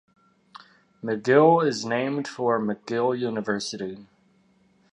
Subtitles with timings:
[1.03, 4.07] McGill is named for McGill University.